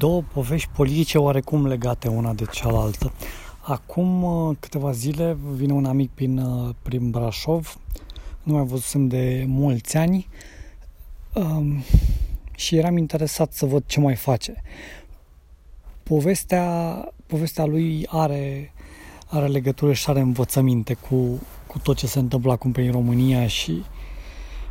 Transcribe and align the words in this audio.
Două 0.00 0.22
povești 0.22 0.68
politice 0.68 1.18
oarecum 1.18 1.66
legate 1.66 2.08
una 2.08 2.32
de 2.32 2.44
cealaltă. 2.44 3.12
Acum 3.60 4.22
uh, 4.22 4.56
câteva 4.60 4.90
zile 4.90 5.36
vine 5.52 5.72
un 5.72 5.84
amic 5.84 6.10
prin, 6.10 6.38
uh, 6.38 6.74
prin 6.82 7.10
Brașov, 7.10 7.78
nu 8.42 8.54
mai 8.54 8.64
văzusem 8.64 9.08
de 9.08 9.44
mulți 9.46 9.96
ani 9.96 10.28
um, 11.34 11.82
și 12.56 12.76
eram 12.76 12.96
interesat 12.96 13.52
să 13.52 13.66
văd 13.66 13.82
ce 13.86 14.00
mai 14.00 14.14
face. 14.14 14.62
Povestea, 16.02 16.94
povestea 17.26 17.64
lui 17.64 18.06
are, 18.08 18.72
are 19.26 19.46
legătură 19.46 19.92
și 19.92 20.10
are 20.10 20.20
învățăminte 20.20 20.94
cu, 20.94 21.40
cu 21.66 21.78
tot 21.78 21.96
ce 21.96 22.06
se 22.06 22.18
întâmplă 22.18 22.52
acum 22.52 22.72
prin 22.72 22.90
România 22.90 23.46
și 23.46 23.82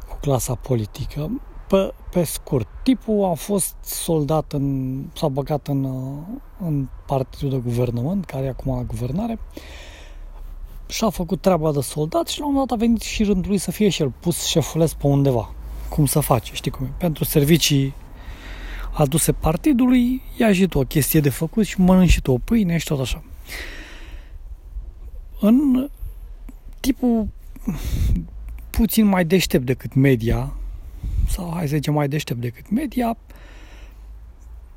cu 0.07 0.18
clasa 0.21 0.55
politică. 0.55 1.32
Pe, 1.70 1.93
pe 2.11 2.23
scurt, 2.23 2.67
tipul 2.83 3.23
a 3.23 3.33
fost 3.33 3.75
soldat 3.81 4.51
în, 4.51 5.04
s-a 5.13 5.27
băgat 5.27 5.68
în, 5.68 5.86
în 6.59 6.88
partidul 7.05 7.50
de 7.50 7.57
guvernământ, 7.57 8.25
care 8.25 8.46
e 8.46 8.50
acum 8.50 8.75
la 8.75 8.83
guvernare, 8.83 9.39
și-a 10.87 11.10
făcut 11.10 11.41
treaba 11.41 11.71
de 11.71 11.82
soldat 11.82 12.27
și 12.27 12.39
la 12.39 12.46
un 12.46 12.51
moment 12.51 12.69
dat 12.69 12.77
a 12.77 12.82
venit 12.82 13.01
și 13.01 13.24
rândul 13.24 13.50
lui 13.50 13.57
să 13.57 13.71
fie 13.71 13.89
și 13.89 14.01
el 14.01 14.13
pus 14.19 14.46
șefules 14.46 14.93
pe 14.93 15.07
undeva. 15.07 15.54
Cum 15.89 16.05
să 16.05 16.19
face, 16.19 16.54
știi 16.54 16.71
cum 16.71 16.86
e? 16.86 16.89
Pentru 16.97 17.24
servicii 17.24 17.93
aduse 18.91 19.32
partidului, 19.32 20.21
ia 20.38 20.54
și 20.54 20.68
tu 20.68 20.79
o 20.79 20.83
chestie 20.83 21.19
de 21.19 21.29
făcut 21.29 21.65
și 21.65 21.79
mănânci 21.79 22.10
și 22.10 22.21
tu 22.21 22.32
o 22.32 22.38
pâine 22.38 22.77
și 22.77 22.86
tot 22.86 22.99
așa. 22.99 23.24
În 25.39 25.89
tipul 26.79 27.27
puțin 28.69 29.05
mai 29.05 29.25
deștept 29.25 29.65
decât 29.65 29.93
media, 29.93 30.54
sau 31.29 31.51
hai 31.54 31.68
să 31.68 31.75
zicem 31.75 31.93
mai 31.93 32.08
deștept 32.08 32.39
decât 32.39 32.69
media, 32.69 33.17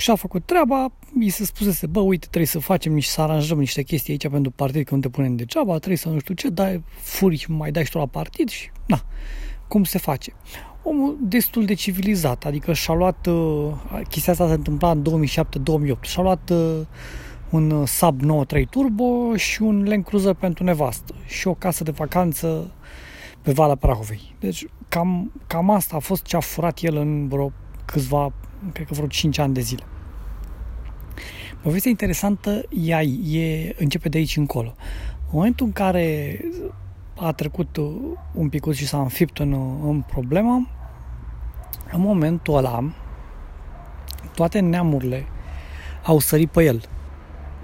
și-a 0.02 0.15
făcut 0.15 0.47
treaba, 0.47 0.92
mi 1.12 1.28
se 1.28 1.45
spusese, 1.45 1.87
bă, 1.87 2.01
uite, 2.01 2.27
trebuie 2.27 2.47
să 2.47 2.59
facem 2.59 2.92
niște, 2.92 3.12
să 3.12 3.20
aranjăm 3.20 3.59
niște 3.59 3.83
chestii 3.83 4.12
aici 4.12 4.28
pentru 4.28 4.51
partid, 4.51 4.86
că 4.86 4.95
nu 4.95 5.00
te 5.00 5.08
punem 5.08 5.36
degeaba, 5.36 5.77
trebuie 5.77 5.97
să 5.97 6.08
nu 6.08 6.19
știu 6.19 6.34
ce, 6.34 6.48
dai, 6.48 6.83
furi 7.00 7.36
și 7.36 7.50
mai 7.50 7.70
dai 7.70 7.84
și 7.84 7.91
tu 7.91 7.98
la 7.98 8.06
partid 8.06 8.48
și, 8.48 8.70
na, 8.86 9.05
cum 9.69 9.84
se 9.84 9.98
face. 9.98 10.33
Omul 10.83 11.19
destul 11.20 11.64
de 11.64 11.75
civilizat, 11.75 12.45
adică 12.45 12.73
și-a 12.73 12.95
luat, 12.95 13.27
uh, 13.27 13.73
chestia 14.08 14.33
asta 14.33 14.47
se 14.47 14.53
întâmpla 14.53 14.91
în 14.91 15.03
2007-2008, 15.03 16.00
și-a 16.00 16.23
luat 16.23 16.50
uh, 16.50 16.80
un 17.50 17.86
Sub 17.86 18.20
93 18.20 18.67
Turbo 18.67 19.36
și 19.36 19.62
un 19.62 19.84
Land 19.84 20.05
Cruiser 20.05 20.34
pentru 20.34 20.64
nevastă 20.64 21.14
și 21.27 21.48
o 21.48 21.55
casă 21.55 21.84
de 21.84 21.91
vacanță 21.91 22.75
pe 23.42 23.53
Valea 23.53 23.75
Prahovei. 23.75 24.34
Deci 24.41 24.67
cam, 24.93 25.33
cam 25.47 25.71
asta 25.71 25.97
a 25.97 25.98
fost 25.98 26.25
ce 26.25 26.37
a 26.37 26.41
furat 26.41 26.79
el 26.81 26.97
în 26.97 27.29
vreo 27.29 27.53
câțiva, 27.85 28.33
cred 28.73 28.87
că 28.87 28.95
vreo 28.95 29.07
5 29.07 29.39
ani 29.39 29.55
de 29.55 29.61
zile. 29.61 29.83
Povestea 31.62 31.91
interesantă 31.91 32.62
ea 32.71 33.03
e, 33.03 33.75
începe 33.79 34.09
de 34.09 34.19
aici 34.19 34.37
încolo. 34.37 34.75
În 35.19 35.31
momentul 35.31 35.67
în 35.67 35.73
care 35.73 36.39
a 37.17 37.33
trecut 37.33 37.77
un 38.33 38.48
pic 38.48 38.73
și 38.73 38.87
s-a 38.87 38.98
înfipt 38.98 39.39
în, 39.39 39.53
în 39.85 40.01
problemă, 40.01 40.69
în 41.93 42.01
momentul 42.01 42.57
ăla, 42.57 42.93
toate 44.35 44.61
neamurile 44.61 45.27
au 46.03 46.19
sărit 46.19 46.51
pe 46.51 46.65
el. 46.65 46.83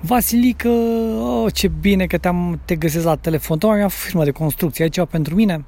Vasilică, 0.01 0.69
oh, 0.69 1.53
ce 1.53 1.69
bine 1.69 2.07
că 2.07 2.19
te-am, 2.19 2.61
te 2.65 2.77
găsesc 2.77 3.05
la 3.05 3.17
telefon. 3.17 3.59
Tocmai 3.59 3.79
mi-a 3.79 3.89
firmă 3.89 4.25
de 4.25 4.31
construcție, 4.31 4.85
ai 4.85 4.91
ceva 4.91 5.07
pentru 5.07 5.35
mine? 5.35 5.65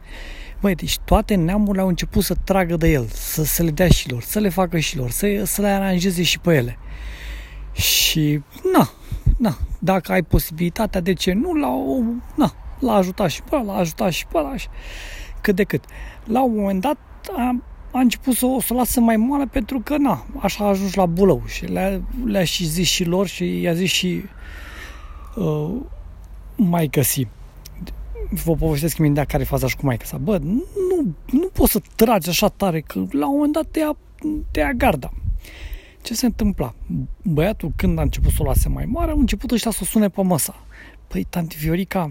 Băi, 0.60 0.74
deci 0.74 0.98
toate 0.98 1.34
neamurile 1.34 1.82
au 1.82 1.88
început 1.88 2.24
să 2.24 2.34
tragă 2.44 2.76
de 2.76 2.88
el, 2.88 3.06
să, 3.06 3.44
să 3.44 3.62
le 3.62 3.70
dea 3.70 3.88
și 3.88 4.10
lor, 4.10 4.22
să 4.22 4.38
le 4.38 4.48
facă 4.48 4.78
și 4.78 4.96
lor, 4.96 5.10
să, 5.10 5.42
să 5.44 5.60
le 5.60 5.68
aranjeze 5.68 6.22
și 6.22 6.38
pe 6.38 6.54
ele. 6.54 6.78
Și, 7.72 8.42
na, 8.72 8.90
na, 9.36 9.58
dacă 9.78 10.12
ai 10.12 10.22
posibilitatea, 10.22 11.00
de 11.00 11.12
ce 11.12 11.32
nu, 11.32 11.52
la 11.52 11.68
o, 11.68 11.98
na, 12.34 12.54
l-a 12.78 12.94
ajutat 12.94 13.30
și 13.30 13.42
pe 13.42 13.56
ăla, 13.56 13.72
l-a 13.72 13.78
ajutat 13.78 14.12
și 14.12 14.26
pe 14.26 14.38
ăla, 14.38 14.56
și 14.56 14.68
cât 15.40 15.54
de 15.56 15.64
cât. 15.64 15.84
La 16.24 16.42
un 16.42 16.56
moment 16.56 16.80
dat 16.80 16.98
a, 17.36 17.56
a 17.90 17.98
început 17.98 18.34
să 18.34 18.46
o 18.46 18.60
să 18.60 18.74
lasă 18.74 19.00
mai 19.00 19.16
moale 19.16 19.46
pentru 19.46 19.80
că, 19.80 19.96
na, 19.96 20.26
așa 20.38 20.64
a 20.64 20.68
ajuns 20.68 20.94
la 20.94 21.06
bulău 21.06 21.42
și 21.46 21.64
le-a, 21.64 22.00
le-a 22.24 22.44
și 22.44 22.66
zis 22.66 22.88
și 22.88 23.04
lor 23.04 23.26
și 23.26 23.60
i-a 23.60 23.74
zis 23.74 23.90
și 23.90 24.24
uh, 25.36 25.74
mai 26.56 26.86
găsi. 26.86 27.26
Vă 28.30 28.54
povestesc 28.54 28.96
imediat 28.96 29.26
care 29.26 29.42
e 29.42 29.46
faza 29.46 29.66
și 29.66 29.76
cu 29.76 29.86
maica 29.86 30.04
sa. 30.04 30.16
Bă, 30.18 30.38
nu, 30.38 30.64
nu 31.30 31.48
poți 31.52 31.72
să 31.72 31.80
tragi 31.94 32.28
așa 32.28 32.48
tare 32.48 32.80
că 32.80 33.04
la 33.10 33.28
un 33.28 33.34
moment 33.34 33.52
dat 33.52 33.66
te 33.70 33.78
ia, 33.78 33.96
te 34.50 34.60
ia 34.60 34.72
garda. 34.72 35.12
Ce 36.02 36.14
se 36.14 36.26
întâmpla? 36.26 36.74
Băiatul, 37.22 37.72
când 37.76 37.98
a 37.98 38.02
început 38.02 38.32
să 38.32 38.42
o 38.42 38.44
lase 38.44 38.68
mai 38.68 38.84
mare, 38.84 39.10
au 39.10 39.18
început 39.18 39.50
ăștia 39.50 39.70
să 39.70 39.78
o 39.82 39.84
sune 39.84 40.08
pe 40.08 40.22
măsa. 40.22 40.64
Păi, 41.06 41.26
tanti 41.28 41.56
Viorica, 41.56 42.10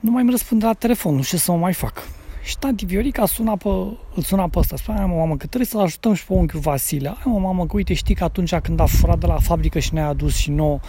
nu 0.00 0.10
mai 0.10 0.22
îmi 0.22 0.30
răspunde 0.30 0.64
la 0.64 0.72
telefon, 0.72 1.14
nu 1.14 1.22
știu 1.22 1.38
să 1.38 1.52
mă 1.52 1.58
mai 1.58 1.72
fac. 1.72 2.08
Și 2.42 2.58
tanti 2.58 2.84
Viorica 2.84 3.26
suna 3.26 3.56
pe, 3.56 3.68
îl 4.14 4.22
suna 4.22 4.48
pe 4.48 4.58
ăsta. 4.58 4.76
Spune, 4.76 5.04
mă, 5.04 5.14
mamă, 5.14 5.36
că 5.36 5.46
trebuie 5.46 5.66
să-l 5.66 5.80
ajutăm 5.80 6.14
și 6.14 6.26
pe 6.26 6.32
unchiul 6.32 6.60
Vasile. 6.60 7.08
Ai, 7.08 7.22
mă, 7.24 7.38
mamă, 7.38 7.66
că 7.66 7.72
uite, 7.76 7.94
știi 7.94 8.14
că 8.14 8.24
atunci 8.24 8.54
când 8.54 8.80
a 8.80 8.86
furat 8.86 9.18
de 9.18 9.26
la 9.26 9.38
fabrică 9.38 9.78
și 9.78 9.94
ne-a 9.94 10.08
adus 10.08 10.36
și 10.36 10.50
nouă 10.50 10.80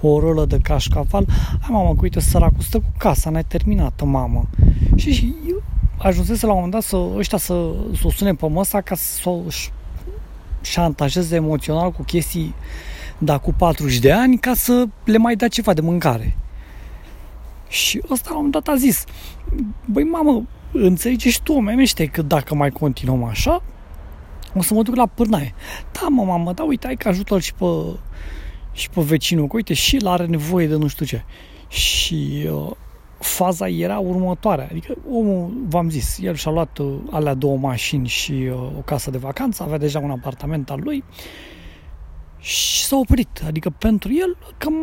o 0.00 0.20
rolă 0.20 0.44
de 0.44 0.58
cașcaval, 0.62 1.24
ai, 1.50 1.68
mamă, 1.68 1.92
că 1.92 2.00
uite, 2.02 2.20
săracul 2.20 2.62
stă 2.62 2.78
cu 2.78 2.92
casa, 2.98 3.30
n-ai 3.30 3.44
terminat, 3.44 4.02
mamă. 4.04 4.48
Și, 4.96 5.12
și 5.12 5.34
ajunsese 5.98 6.46
la 6.46 6.52
un 6.52 6.56
moment 6.56 6.74
dat 6.74 6.82
să, 6.82 6.96
ăștia 7.16 7.38
să, 7.38 7.70
să 7.94 8.02
o 8.06 8.10
sune 8.10 8.34
pe 8.34 8.48
măsa 8.48 8.80
ca 8.80 8.94
să 8.94 9.28
o 9.28 9.40
șantajeze 10.60 11.34
emoțional 11.34 11.90
cu 11.90 12.02
chestii 12.02 12.54
da, 13.18 13.38
cu 13.38 13.52
40 13.52 13.98
de 13.98 14.12
ani 14.12 14.38
ca 14.38 14.54
să 14.54 14.84
le 15.04 15.16
mai 15.16 15.36
dea 15.36 15.48
ceva 15.48 15.72
de 15.72 15.80
mâncare. 15.80 16.36
Și 17.68 18.02
ăsta 18.10 18.28
la 18.30 18.36
un 18.36 18.44
moment 18.44 18.64
dat 18.64 18.74
a 18.74 18.78
zis, 18.78 19.04
băi 19.84 20.04
mamă, 20.04 20.46
înțelegi 20.72 21.28
și 21.28 21.42
tu, 21.42 21.52
omenește, 21.52 22.06
că 22.06 22.22
dacă 22.22 22.54
mai 22.54 22.70
continuăm 22.70 23.24
așa, 23.24 23.62
o 24.54 24.62
să 24.62 24.74
mă 24.74 24.82
duc 24.82 24.94
la 24.94 25.06
pârnaie. 25.06 25.54
Da, 25.92 26.06
mă, 26.08 26.22
mamă, 26.22 26.52
da, 26.52 26.62
uite, 26.62 26.86
ai 26.86 26.96
că 26.96 27.08
ajută-l 27.08 27.40
și 27.40 27.54
pe, 27.54 27.64
și 28.72 28.90
pe 28.90 29.00
vecinul, 29.00 29.46
că 29.46 29.56
uite, 29.56 29.74
și 29.74 29.96
el 29.96 30.06
are 30.06 30.26
nevoie 30.26 30.66
de 30.66 30.76
nu 30.76 30.86
știu 30.86 31.04
ce. 31.04 31.24
Și 31.68 32.48
uh, 32.50 32.70
faza 33.18 33.68
era 33.68 33.98
următoarea. 33.98 34.68
Adică 34.70 34.94
omul, 35.10 35.52
v-am 35.68 35.90
zis, 35.90 36.18
el 36.22 36.34
și-a 36.34 36.50
luat 36.50 36.78
uh, 36.78 36.94
alea 37.10 37.34
două 37.34 37.56
mașini 37.56 38.08
și 38.08 38.32
uh, 38.32 38.54
o 38.54 38.80
casă 38.84 39.10
de 39.10 39.18
vacanță, 39.18 39.62
avea 39.62 39.78
deja 39.78 39.98
un 39.98 40.10
apartament 40.10 40.70
al 40.70 40.80
lui 40.82 41.04
și 42.38 42.84
s-a 42.84 42.96
oprit. 42.96 43.42
Adică 43.46 43.70
pentru 43.70 44.12
el, 44.12 44.36
cam 44.58 44.74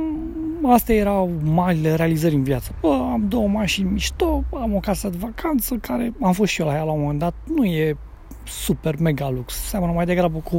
astea 0.63 0.95
erau 0.95 1.31
marile 1.43 1.95
realizări 1.95 2.35
în 2.35 2.43
viață. 2.43 2.75
Bă, 2.81 3.07
am 3.11 3.25
două 3.27 3.47
mașini 3.47 3.89
mișto, 3.89 4.43
am 4.53 4.75
o 4.75 4.79
casă 4.79 5.09
de 5.09 5.17
vacanță 5.19 5.75
care 5.75 6.13
am 6.21 6.33
fost 6.33 6.51
și 6.51 6.61
eu 6.61 6.67
la 6.67 6.73
ea 6.73 6.83
la 6.83 6.91
un 6.91 7.01
moment 7.01 7.19
dat. 7.19 7.33
Nu 7.55 7.65
e 7.65 7.97
super 8.43 8.99
mega 8.99 9.29
lux. 9.29 9.53
Seamănă 9.53 9.91
mai 9.91 10.05
degrabă 10.05 10.37
cu, 10.37 10.57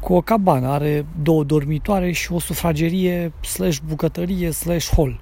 cu 0.00 0.14
o 0.14 0.20
cabană. 0.20 0.68
Are 0.68 1.06
două 1.22 1.44
dormitoare 1.44 2.12
și 2.12 2.32
o 2.32 2.38
sufragerie 2.38 3.32
slash 3.40 3.78
bucătărie 3.86 4.50
slash 4.50 4.88
hall. 4.96 5.20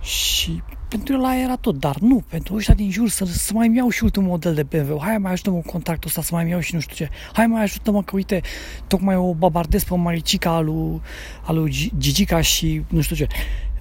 Și 0.00 0.62
pentru 0.88 1.14
el 1.14 1.24
aia 1.24 1.42
era 1.42 1.56
tot, 1.56 1.78
dar 1.78 1.96
nu, 2.00 2.22
pentru 2.28 2.54
ăștia 2.54 2.74
din 2.74 2.90
jur 2.90 3.08
să, 3.08 3.24
să 3.24 3.52
mai 3.54 3.74
iau 3.74 3.88
și 3.88 4.04
ultimul 4.04 4.28
model 4.28 4.54
de 4.54 4.62
BMW, 4.62 4.98
hai 5.00 5.18
mai 5.18 5.32
ajută-mă 5.32 5.56
cu 5.56 5.70
contactul 5.70 6.08
ăsta 6.08 6.22
să 6.22 6.28
mai 6.32 6.48
iau 6.48 6.60
și 6.60 6.74
nu 6.74 6.80
știu 6.80 6.94
ce, 6.94 7.10
hai 7.32 7.46
mai 7.46 7.62
ajută-mă 7.62 8.02
că 8.02 8.16
uite, 8.16 8.40
tocmai 8.86 9.16
o 9.16 9.34
babardez 9.34 9.84
pe 9.84 9.96
maricica 9.96 10.50
al 10.50 10.64
lui, 10.64 11.00
al 11.42 11.56
lui 11.56 11.92
Gigica 11.98 12.40
și 12.40 12.82
nu 12.88 13.00
știu 13.00 13.16
ce. 13.16 13.26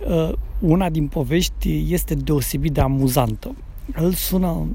Uh, 0.07 0.31
una 0.59 0.89
din 0.89 1.07
povești 1.07 1.93
este 1.93 2.15
deosebit 2.15 2.73
de 2.73 2.81
amuzantă. 2.81 3.55
Îl 3.93 4.13
sună 4.13 4.67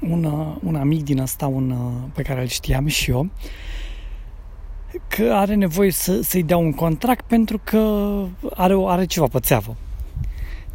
un, 0.00 0.24
uh, 0.24 0.56
un 0.62 0.74
amic 0.74 1.04
din 1.04 1.18
ăsta, 1.18 1.46
un, 1.46 1.70
uh, 1.70 2.10
pe 2.14 2.22
care 2.22 2.40
îl 2.40 2.46
știam 2.46 2.86
și 2.86 3.10
eu, 3.10 3.28
că 5.08 5.32
are 5.34 5.54
nevoie 5.54 5.90
să, 5.90 6.22
să-i 6.22 6.42
dea 6.42 6.56
un 6.56 6.72
contract 6.72 7.26
pentru 7.26 7.60
că 7.64 8.12
are, 8.54 8.74
are 8.86 9.04
ceva 9.04 9.26
pe 9.26 9.38
țeavă 9.38 9.76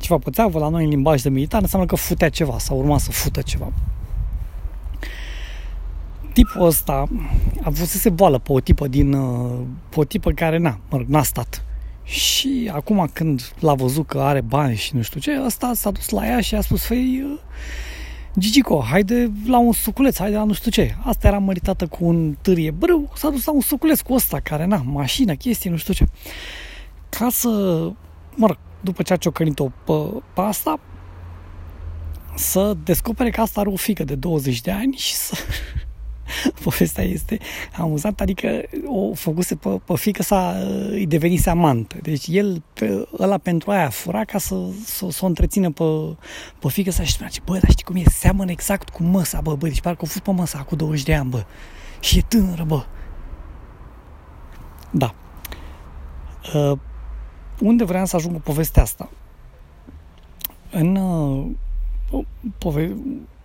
ceva 0.03 0.17
pe 0.17 0.29
țeavă, 0.29 0.59
la 0.59 0.69
noi 0.69 0.83
în 0.83 0.89
limbaj 0.89 1.21
de 1.21 1.29
militar 1.29 1.61
înseamnă 1.61 1.87
că 1.87 1.95
futea 1.95 2.29
ceva 2.29 2.57
sau 2.57 2.77
urma 2.77 2.97
să 2.97 3.11
fută 3.11 3.41
ceva. 3.41 3.71
Tipul 6.33 6.65
ăsta 6.65 7.07
a 7.63 7.69
vrut 7.69 7.87
să 7.87 7.97
se 7.97 8.09
boală 8.09 8.37
pe 8.37 8.51
o 8.51 8.59
tipă 8.59 8.87
din, 8.87 9.13
uh, 9.13 9.59
pe 9.89 9.99
o 9.99 10.03
tipă 10.03 10.31
care 10.31 10.57
n-a, 10.57 10.79
mă 10.89 10.97
rog, 10.97 11.07
n-a 11.07 11.23
stat. 11.23 11.65
Și 12.03 12.71
acum 12.73 13.09
când 13.13 13.53
l-a 13.59 13.73
văzut 13.73 14.07
că 14.07 14.19
are 14.19 14.41
bani 14.41 14.75
și 14.75 14.95
nu 14.95 15.01
știu 15.01 15.19
ce, 15.19 15.41
ăsta 15.45 15.71
s-a 15.75 15.91
dus 15.91 16.09
la 16.09 16.27
ea 16.27 16.41
și 16.41 16.55
a 16.55 16.61
spus, 16.61 16.85
făi, 16.85 17.23
uh, 17.25 17.39
Gigico, 18.39 18.81
haide 18.81 19.31
la 19.47 19.57
un 19.57 19.71
suculeț, 19.71 20.17
haide 20.17 20.35
la 20.35 20.43
nu 20.43 20.53
știu 20.53 20.71
ce. 20.71 20.95
Asta 21.03 21.27
era 21.27 21.37
măritată 21.37 21.87
cu 21.87 22.05
un 22.05 22.35
târie 22.41 22.71
brâu, 22.71 23.11
s-a 23.15 23.29
dus 23.29 23.45
la 23.45 23.51
un 23.51 23.61
suculeț 23.61 24.01
cu 24.01 24.13
ăsta, 24.13 24.39
care, 24.39 24.65
na, 24.65 24.81
mașină, 24.85 25.33
chestii, 25.33 25.69
nu 25.69 25.75
știu 25.75 25.93
ce. 25.93 26.05
Ca 27.09 27.27
să, 27.31 27.49
mă 28.35 28.47
rog, 28.47 28.57
după 28.83 29.03
ce 29.03 29.13
a 29.13 29.15
ciocănit-o 29.15 29.69
pe, 29.85 30.21
pe 30.33 30.41
asta, 30.41 30.79
să 32.35 32.77
descopere 32.83 33.29
că 33.29 33.41
asta 33.41 33.59
are 33.59 33.69
o 33.69 33.75
fică 33.75 34.03
de 34.03 34.15
20 34.15 34.61
de 34.61 34.71
ani 34.71 34.95
și 34.95 35.13
să, 35.13 35.35
povestea 36.63 37.03
este 37.03 37.37
amuzantă, 37.77 38.23
adică 38.23 38.61
o 38.85 39.13
făcuse 39.13 39.55
pe, 39.55 39.69
pe 39.85 39.95
fică 39.95 40.23
sa, 40.23 40.55
îi 40.89 41.05
devenise 41.05 41.49
amant. 41.49 41.93
Deci 42.01 42.25
el, 42.27 42.63
pe, 42.73 43.07
ăla 43.19 43.37
pentru 43.37 43.71
aia 43.71 43.89
fura 43.89 44.23
ca 44.23 44.37
să, 44.37 44.55
să, 44.85 45.07
să 45.09 45.19
o 45.23 45.27
întrețină 45.27 45.71
pe, 45.71 45.83
pe 46.59 46.69
fică 46.69 46.91
sa 46.91 47.03
și 47.03 47.11
spunea, 47.11 47.31
bă, 47.45 47.53
dar 47.53 47.69
știi 47.69 47.85
cum 47.85 47.95
e, 47.95 48.03
seamănă 48.09 48.51
exact 48.51 48.89
cu 48.89 49.03
măsa, 49.03 49.41
bă, 49.41 49.55
bă, 49.55 49.67
deci 49.67 49.81
parcă 49.81 50.01
a 50.03 50.07
fost 50.07 50.23
pe 50.23 50.31
măsa 50.31 50.59
cu 50.59 50.75
20 50.75 51.03
de 51.03 51.15
ani, 51.15 51.29
bă. 51.29 51.45
Și 51.99 52.17
e 52.17 52.21
tânără, 52.27 52.63
bă. 52.63 52.85
Da. 54.91 55.15
Uh, 56.53 56.77
unde 57.61 57.83
vreau 57.83 58.05
să 58.05 58.15
ajung 58.15 58.35
cu 58.35 58.41
povestea 58.41 58.81
asta? 58.81 59.09
În 60.71 60.95
uh, 60.95 61.47
pove- 62.57 62.95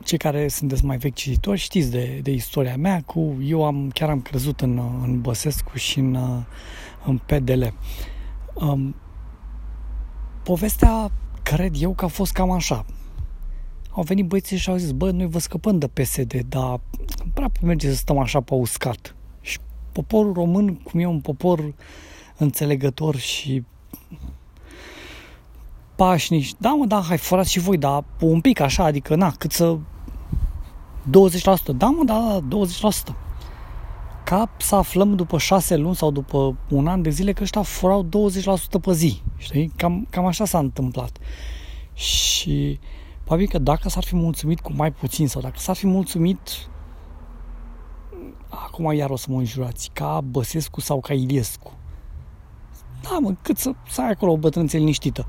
cei 0.04 0.18
care 0.18 0.48
sunteți 0.48 0.84
mai 0.84 0.96
vechi 0.96 1.14
cititori 1.14 1.58
știți 1.58 1.90
de, 1.90 2.20
de 2.22 2.30
istoria 2.30 2.76
mea 2.76 3.02
cu 3.06 3.36
eu 3.42 3.64
am 3.64 3.90
chiar 3.90 4.10
am 4.10 4.20
crezut 4.20 4.60
în, 4.60 4.78
în 5.02 5.20
Băsescu 5.20 5.76
și 5.76 5.98
în, 5.98 6.18
în 7.04 7.18
PDL. 7.26 7.62
Um, 8.54 8.94
povestea 10.42 11.10
cred 11.42 11.74
eu 11.80 11.94
că 11.94 12.04
a 12.04 12.08
fost 12.08 12.32
cam 12.32 12.50
așa. 12.50 12.84
Au 13.90 14.02
venit 14.02 14.26
băieții 14.26 14.56
și 14.56 14.70
au 14.70 14.76
zis, 14.76 14.90
bă, 14.90 15.10
noi 15.10 15.26
vă 15.26 15.38
scăpăm 15.38 15.78
de 15.78 15.86
PSD, 15.86 16.40
dar 16.48 16.80
prea 17.34 17.50
merge 17.62 17.88
să 17.88 17.96
stăm 17.96 18.18
așa 18.18 18.40
pe 18.40 18.54
uscat. 18.54 19.14
Și 19.40 19.58
poporul 19.92 20.32
român, 20.32 20.74
cum 20.74 21.00
e 21.00 21.06
un 21.06 21.20
popor 21.20 21.74
înțelegător 22.36 23.16
și 23.16 23.64
pașnici, 25.96 26.54
da 26.58 26.70
mă, 26.70 26.86
da, 26.86 27.00
hai, 27.00 27.18
furați 27.18 27.50
și 27.50 27.58
voi, 27.58 27.78
dar 27.78 28.04
un 28.20 28.40
pic 28.40 28.60
așa, 28.60 28.84
adică, 28.84 29.14
na, 29.14 29.30
cât 29.30 29.52
să 29.52 29.76
20%. 31.08 31.76
Da, 31.76 31.86
mă, 31.86 32.04
da, 32.04 32.40
da, 32.48 32.66
20%. 33.12 33.14
Ca 34.24 34.50
să 34.56 34.74
aflăm 34.74 35.14
după 35.14 35.38
șase 35.38 35.76
luni 35.76 35.96
sau 35.96 36.10
după 36.10 36.56
un 36.68 36.86
an 36.86 37.02
de 37.02 37.10
zile 37.10 37.32
că 37.32 37.42
ăștia 37.42 37.62
furau 37.62 38.04
20% 38.04 38.08
pe 38.80 38.92
zi. 38.92 39.22
Știi? 39.36 39.72
Cam, 39.76 40.06
cam 40.10 40.26
așa 40.26 40.44
s-a 40.44 40.58
întâmplat. 40.58 41.18
Și 41.94 42.78
probabil 43.24 43.48
că 43.48 43.58
dacă 43.58 43.88
s-ar 43.88 44.04
fi 44.04 44.16
mulțumit 44.16 44.60
cu 44.60 44.72
mai 44.72 44.92
puțin 44.92 45.28
sau 45.28 45.40
dacă 45.40 45.58
s-ar 45.58 45.76
fi 45.76 45.86
mulțumit 45.86 46.40
acum 48.48 48.92
iar 48.92 49.10
o 49.10 49.16
să 49.16 49.26
mă 49.30 49.38
înjurați, 49.38 49.90
ca 49.92 50.20
Băsescu 50.20 50.80
sau 50.80 51.00
ca 51.00 51.14
Iliescu. 51.14 51.77
Da, 53.02 53.18
mă, 53.20 53.34
cât 53.42 53.58
să, 53.58 53.72
să 53.88 54.00
ai 54.00 54.10
acolo 54.10 54.32
o 54.32 54.36
bătrânță 54.36 54.76
liniștită. 54.76 55.26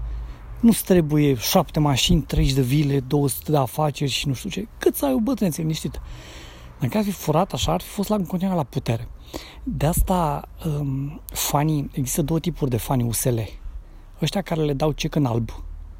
Nu-ți 0.60 0.84
trebuie 0.84 1.36
șapte 1.36 1.80
mașini, 1.80 2.22
30 2.22 2.54
de 2.54 2.62
vile, 2.62 3.00
200 3.00 3.52
de 3.52 3.58
afaceri 3.58 4.12
și 4.12 4.28
nu 4.28 4.34
știu 4.34 4.50
ce. 4.50 4.68
Cât 4.78 4.96
să 4.96 5.06
ai 5.06 5.14
o 5.14 5.20
bătrânețe 5.20 5.62
liniștită. 5.62 6.02
Dacă 6.80 6.98
ar 6.98 7.04
fi 7.04 7.12
furat 7.12 7.54
așa, 7.54 7.72
ar 7.72 7.82
fi 7.82 7.88
fost 7.88 8.10
la 8.10 8.16
în 8.16 8.26
continuare 8.26 8.58
la 8.58 8.66
putere. 8.66 9.08
De 9.64 9.86
asta 9.86 10.50
um, 10.66 11.22
fanii, 11.26 11.90
există 11.92 12.22
două 12.22 12.40
tipuri 12.40 12.70
de 12.70 12.78
fani 12.78 13.04
USL. 13.04 13.40
Ăștia 14.22 14.42
care 14.42 14.62
le 14.62 14.74
dau 14.74 14.92
cec 14.92 15.16
în 15.16 15.26
alb 15.26 15.50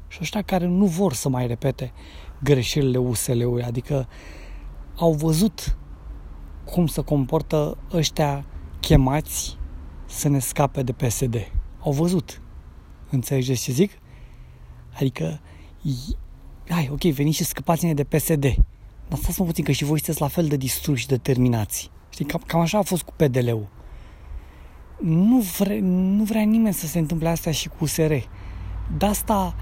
și 0.08 0.18
ăștia 0.20 0.42
care 0.42 0.66
nu 0.66 0.84
vor 0.84 1.12
să 1.12 1.28
mai 1.28 1.46
repete 1.46 1.92
greșelile 2.42 2.98
USL-ului, 2.98 3.62
adică 3.62 4.08
au 4.96 5.12
văzut 5.12 5.76
cum 6.64 6.86
se 6.86 7.02
comportă 7.02 7.76
ăștia 7.92 8.44
chemați 8.80 9.58
să 10.06 10.28
ne 10.28 10.38
scape 10.38 10.82
de 10.82 10.92
PSD. 10.92 11.52
Au 11.80 11.92
văzut. 11.92 12.40
Înțelegeți 13.10 13.62
ce 13.62 13.72
zic? 13.72 13.90
Adică, 14.94 15.40
hai, 16.68 16.88
ok, 16.92 17.00
veniți 17.00 17.36
și 17.36 17.44
scăpați-ne 17.44 17.94
de 17.94 18.04
PSD. 18.04 18.54
Dar 19.08 19.18
stați 19.18 19.40
mă 19.40 19.46
puțin, 19.46 19.64
că 19.64 19.72
și 19.72 19.84
voi 19.84 19.96
sunteți 19.96 20.20
la 20.20 20.28
fel 20.28 20.46
de 20.46 20.56
distruși 20.56 21.02
și 21.02 21.08
determinați. 21.08 21.90
Știi, 22.08 22.24
cam, 22.24 22.42
cam 22.46 22.60
așa 22.60 22.78
a 22.78 22.82
fost 22.82 23.02
cu 23.02 23.12
PDL-ul. 23.16 23.68
Nu, 25.00 25.38
vre, 25.38 25.78
nu 25.82 26.24
vrea 26.24 26.42
nimeni 26.42 26.74
să 26.74 26.86
se 26.86 26.98
întâmple 26.98 27.28
asta 27.28 27.50
și 27.50 27.68
cu 27.68 27.76
USR. 27.80 28.12
De 28.98 29.06
asta 29.06 29.54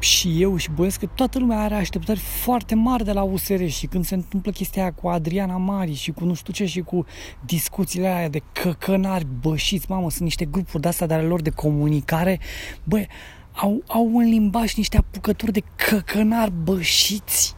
și 0.00 0.42
eu 0.42 0.56
și 0.56 0.70
băiesc 0.70 0.98
că 0.98 1.06
toată 1.14 1.38
lumea 1.38 1.58
are 1.58 1.74
așteptări 1.74 2.18
foarte 2.18 2.74
mari 2.74 3.04
de 3.04 3.12
la 3.12 3.22
USR 3.22 3.64
și 3.64 3.86
când 3.86 4.04
se 4.04 4.14
întâmplă 4.14 4.50
chestia 4.50 4.82
aia 4.82 4.92
cu 4.92 5.08
Adriana 5.08 5.56
Mari 5.56 5.94
și 5.94 6.10
cu 6.10 6.24
nu 6.24 6.34
știu 6.34 6.52
ce 6.52 6.64
și 6.64 6.80
cu 6.80 7.06
discuțiile 7.46 8.06
aia 8.06 8.28
de 8.28 8.42
căcănari 8.52 9.26
bășiți, 9.40 9.86
mamă, 9.88 10.10
sunt 10.10 10.22
niște 10.22 10.44
grupuri 10.44 10.82
de-astea 10.82 11.06
de 11.06 11.14
ale 11.14 11.22
lor 11.22 11.42
de 11.42 11.50
comunicare, 11.50 12.40
băi, 12.84 13.08
au, 13.52 13.82
au 13.86 14.10
un 14.12 14.22
limbaj 14.22 14.74
niște 14.74 14.96
apucături 14.96 15.52
de 15.52 15.62
căcănari 15.76 16.52
bășiți, 16.62 17.54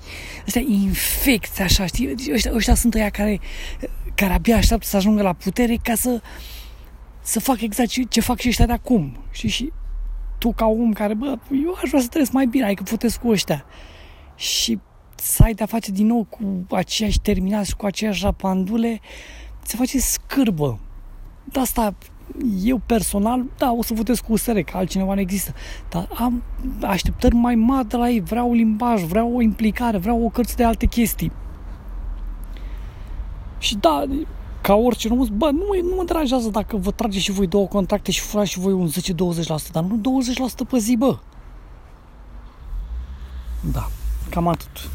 ăstea 0.47 0.63
infecți, 0.67 1.63
așa, 1.63 1.87
știi? 1.87 2.15
Ăștia, 2.33 2.53
ăștia 2.55 2.75
sunt 2.75 2.95
ăia 2.95 3.11
care, 3.11 3.41
care 4.15 4.33
abia 4.33 4.57
așteaptă 4.57 4.87
să 4.87 4.97
ajungă 4.97 5.23
la 5.23 5.33
putere 5.33 5.79
ca 5.83 5.95
să, 5.95 6.21
să 7.21 7.41
fac 7.41 7.61
exact 7.61 7.89
ce, 7.89 8.03
ce 8.03 8.21
fac 8.21 8.39
și 8.39 8.49
ăștia 8.49 8.67
de 8.67 8.73
acum. 8.73 9.17
Și, 9.31 9.49
și 9.49 9.73
tu 10.43 10.53
ca 10.53 10.67
om 10.67 10.93
care, 10.93 11.15
bă, 11.15 11.39
eu 11.65 11.75
aș 11.83 11.89
vrea 11.89 12.01
să 12.01 12.09
trăiesc 12.09 12.33
mai 12.33 12.47
bine, 12.47 12.65
adică 12.65 12.83
puteți 12.83 13.21
cu 13.21 13.29
ăștia. 13.29 13.65
Și 14.37 14.79
să 15.15 15.43
ai 15.43 15.55
de-a 15.55 15.67
face 15.67 15.91
din 15.91 16.07
nou 16.07 16.27
cu 16.31 16.67
aceiași 16.75 17.21
terminați, 17.21 17.77
cu 17.77 17.87
aceeași 17.87 18.25
rapandule, 18.25 19.01
se 19.63 19.77
face 19.77 19.99
scârbă. 19.99 20.79
De 21.45 21.61
asta 21.61 21.95
eu 22.63 22.81
personal, 22.87 23.45
da, 23.59 23.73
o 23.73 23.83
să 23.83 23.95
votez 23.95 24.21
cu 24.21 24.33
USR, 24.33 24.59
că 24.59 24.77
altcineva 24.77 25.15
nu 25.15 25.21
există, 25.21 25.55
dar 25.89 26.09
am 26.15 26.43
așteptări 26.83 27.35
mai 27.35 27.55
mari 27.55 27.89
de 27.89 27.97
la 27.97 28.09
ei, 28.09 28.21
vreau 28.21 28.53
limbaj, 28.53 29.03
vreau 29.03 29.37
o 29.37 29.41
implicare, 29.41 29.99
vreau 29.99 30.25
o 30.25 30.29
cărți 30.29 30.57
de 30.57 30.65
alte 30.65 30.87
chestii. 30.87 31.33
Și 33.59 33.77
da, 33.77 34.05
ca 34.63 34.75
orice 34.75 35.09
român, 35.09 35.29
bă, 35.33 35.51
nu, 35.51 35.89
nu 35.89 35.95
mă 35.97 36.05
deranjează 36.05 36.49
dacă 36.49 36.77
vă 36.77 36.91
trage 36.91 37.19
și 37.19 37.33
voi 37.33 37.47
două 37.47 37.67
contracte 37.67 38.11
și 38.11 38.21
furați 38.21 38.51
și 38.51 38.59
voi 38.59 38.73
un 38.73 38.89
10-20%, 38.89 38.93
dar 39.73 39.83
nu 39.83 40.21
20% 40.65 40.69
pe 40.69 40.79
zi, 40.79 40.97
bă. 40.97 41.19
Da, 43.73 43.89
cam 44.31 44.49
atât. 44.49 44.91